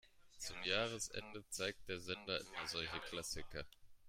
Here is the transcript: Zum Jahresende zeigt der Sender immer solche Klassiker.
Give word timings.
Zum 0.39 0.55
Jahresende 0.63 1.47
zeigt 1.49 1.87
der 1.87 1.99
Sender 1.99 2.39
immer 2.41 2.65
solche 2.67 2.99
Klassiker. 3.01 3.65